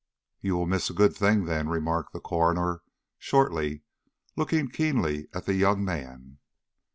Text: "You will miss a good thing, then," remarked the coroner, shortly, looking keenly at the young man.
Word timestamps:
"You 0.39 0.55
will 0.57 0.65
miss 0.65 0.89
a 0.89 0.95
good 0.95 1.15
thing, 1.15 1.45
then," 1.45 1.69
remarked 1.69 2.11
the 2.11 2.19
coroner, 2.19 2.81
shortly, 3.19 3.83
looking 4.35 4.67
keenly 4.67 5.27
at 5.31 5.45
the 5.45 5.53
young 5.53 5.85
man. 5.85 6.39